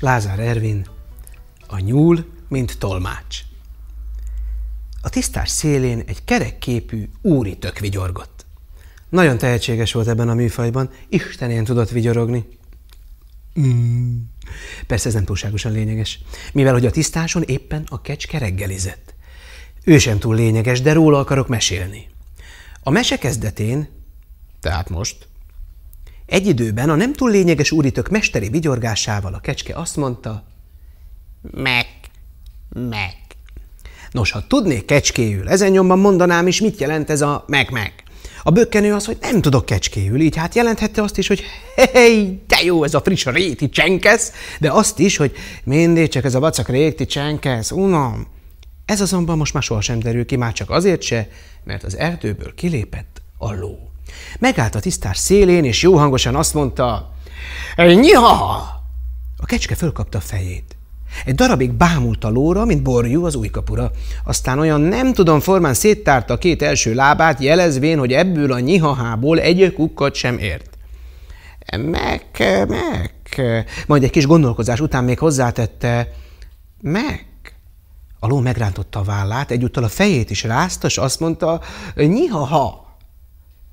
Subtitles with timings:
[0.00, 0.86] Lázár Ervin,
[1.66, 3.40] a nyúl, mint tolmács.
[5.02, 8.46] A tisztás szélén egy kerekképű úri tök vigyorgott.
[9.08, 12.48] Nagyon tehetséges volt ebben a műfajban, istenén tudott vigyorogni.
[13.60, 14.16] Mm.
[14.86, 16.20] Persze ez nem túlságosan lényeges,
[16.52, 19.14] mivel hogy a tisztáson éppen a kecske reggelizett.
[19.84, 22.06] Ő sem túl lényeges, de róla akarok mesélni.
[22.82, 23.88] A mese kezdetén,
[24.60, 25.27] tehát most,
[26.28, 30.44] egy időben a nem túl lényeges úritök mesteri vigyorgásával a kecske azt mondta,
[31.50, 31.86] meg,
[32.72, 33.16] meg.
[34.10, 37.92] Nos, ha tudnék kecskéül, ezen nyomban mondanám is, mit jelent ez a meg-meg.
[38.42, 41.42] A bökkenő az, hogy nem tudok kecskéül, így hát jelenthette azt is, hogy
[41.92, 45.32] hej, de jó ez a friss réti csenkesz, de azt is, hogy
[45.64, 48.26] mindig csak ez a vacak réti csenkesz, unom.
[48.84, 51.28] Ez azonban most már sohasem derül ki, már csak azért se,
[51.64, 53.88] mert az erdőből kilépett a ló.
[54.38, 57.12] Megállt a tisztás szélén, és jó hangosan azt mondta,
[57.76, 58.76] Nyiha!
[59.36, 60.76] A kecske fölkapta a fejét.
[61.24, 63.90] Egy darabig bámult a lóra, mint borjú az új kapura.
[64.24, 69.40] Aztán olyan nem tudom formán széttárta a két első lábát, jelezvén, hogy ebből a nyihahából
[69.40, 70.78] egy kukkat sem ért.
[71.76, 72.24] Meg,
[72.68, 73.12] meg,
[73.86, 76.12] majd egy kis gondolkozás után még hozzátette,
[76.80, 77.26] meg.
[78.20, 81.60] A ló megrántotta a vállát, egyúttal a fejét is rázta, és azt mondta,
[81.94, 82.87] nyihaha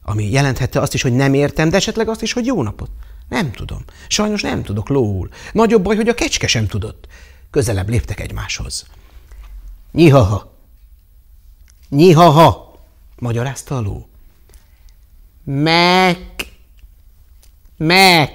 [0.07, 2.89] ami jelenthette azt is, hogy nem értem, de esetleg azt is, hogy jó napot.
[3.29, 3.83] Nem tudom.
[4.07, 5.29] Sajnos nem tudok lóul.
[5.51, 7.07] Nagyobb baj, hogy a kecske sem tudott.
[7.51, 8.85] Közelebb léptek egymáshoz.
[9.91, 10.53] Nyihaha.
[11.89, 12.79] Nyihaha,
[13.19, 14.07] magyarázta a ló.
[15.43, 16.17] Meg.
[17.77, 18.31] Meg.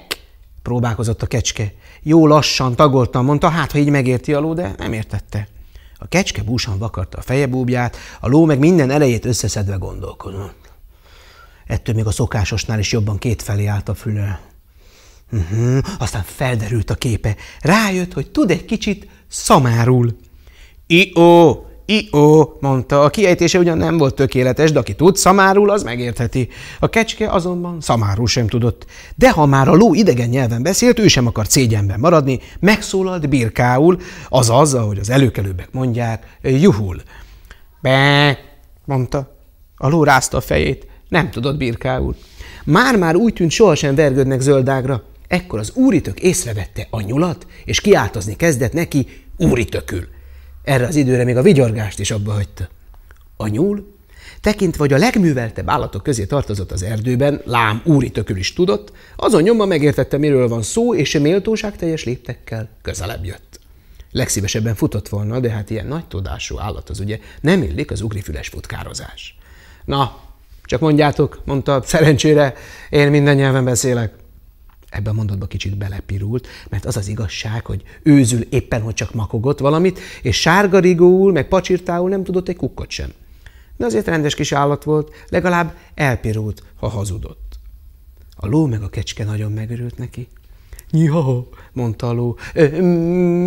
[0.63, 1.73] Próbálkozott a kecske.
[2.03, 5.49] Jó lassan, tagoltan mondta, hát ha így megérti a ló, de nem értette.
[5.99, 10.70] A kecske búsan vakarta a fejebúbját, a ló meg minden elejét összeszedve gondolkodott.
[11.71, 14.41] Ettől még a szokásosnál is jobban kétfelé állt a füle.
[15.33, 15.79] Uh-huh.
[15.99, 17.37] Aztán felderült a képe.
[17.61, 20.17] Rájött, hogy tud egy kicsit szamárul.
[20.87, 23.03] I-ó, I-ó, mondta.
[23.03, 26.49] A kiejtése ugyan nem volt tökéletes, de aki tud szamárul, az megértheti.
[26.79, 28.87] A kecske azonban szamárul sem tudott.
[29.15, 34.01] De ha már a ló idegen nyelven beszélt, ő sem akart szégyenben maradni, megszólalt birkául,
[34.29, 37.03] azaz, ahogy az előkelőbbek mondják, juhul.
[37.81, 38.39] Be,
[38.85, 39.37] mondta.
[39.77, 40.89] A ló rázta a fejét.
[41.11, 42.17] Nem tudott birkául.
[42.65, 45.03] Már-már úgy tűnt, sohasem vergődnek zöldágra.
[45.29, 49.07] Ekkor az úritök észrevette a nyulat, és kiáltozni kezdett neki
[49.37, 50.09] úritökül.
[50.63, 52.69] Erre az időre még a vigyorgást is abba hagyta.
[53.37, 53.95] A nyúl,
[54.41, 59.69] tekintve, hogy a legműveltebb állatok közé tartozott az erdőben, lám úritökül is tudott, azon nyomban
[59.69, 63.61] megértette, miről van szó, és méltóság teljes léptekkel közelebb jött.
[64.13, 68.49] Legszívesebben futott volna, de hát ilyen nagy tudású állat az ugye nem illik az ugrifüles
[68.49, 69.39] futkározás.
[69.85, 70.30] Na,
[70.71, 72.55] csak mondjátok, mondta, szerencsére
[72.91, 74.15] én minden nyelven beszélek.
[74.91, 79.59] Ebben a mondatban kicsit belepirult, mert az az igazság, hogy őzül éppen, hogy csak makogott
[79.59, 83.13] valamit, és sárgarigóul, meg pacsirtául nem tudott egy kukkot sem.
[83.77, 87.59] De azért rendes kis állat volt, legalább elpirult, ha hazudott.
[88.37, 90.29] A ló meg a kecske nagyon megörült neki.
[90.91, 92.37] Nyiha, mondta a ló.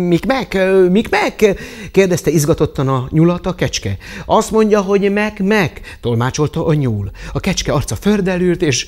[0.08, 0.58] Mik meg,
[0.90, 1.56] mik meg?
[1.92, 3.96] kérdezte izgatottan a nyulat a kecske.
[4.24, 7.10] Azt mondja, hogy meg, meg, tolmácsolta a nyúl.
[7.32, 8.86] A kecske arca fördelült, és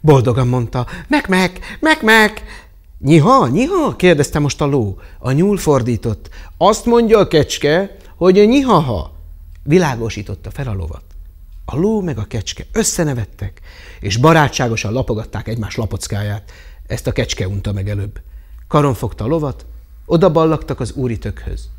[0.00, 2.42] boldogan mondta, meg, meg, meg, meg.
[2.98, 3.96] Nyiha, nyiha?
[3.96, 4.98] kérdezte most a ló.
[5.18, 6.28] A nyúl fordított.
[6.56, 9.12] Azt mondja a kecske, hogy nyihaha.
[9.62, 11.02] Világosította fel a lovat.
[11.64, 13.60] A ló meg a kecske összenevettek,
[14.00, 16.52] és barátságosan lapogatták egymás lapockáját.
[16.90, 18.20] Ezt a kecske unta meg előbb.
[18.66, 19.66] Karon fogta a lovat,
[20.04, 21.70] oda ballagtak az úri tökhöz,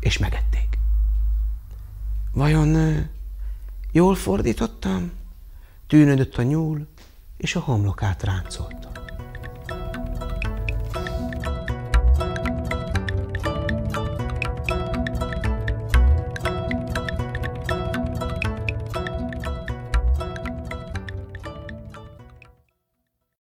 [0.00, 0.78] és megették.
[2.32, 3.04] Vajon
[3.92, 5.12] jól fordítottam?
[5.86, 6.86] Tűnödött a nyúl,
[7.36, 8.91] és a homlokát ráncolta.